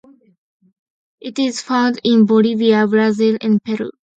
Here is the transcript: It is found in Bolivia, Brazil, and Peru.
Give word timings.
It 1.19 1.37
is 1.37 1.61
found 1.61 1.99
in 2.03 2.25
Bolivia, 2.25 2.87
Brazil, 2.87 3.37
and 3.39 3.63
Peru. 3.63 3.91